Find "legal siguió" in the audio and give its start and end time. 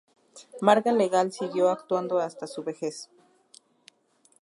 0.91-1.69